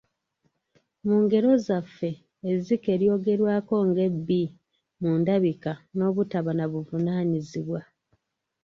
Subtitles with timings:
[1.05, 2.09] Mu ngero zaffe,
[2.51, 4.41] ezzike ly’ogerwako ng’ebbi
[5.01, 7.81] mu ndabika n'obutaba na buvunaanyizibwa.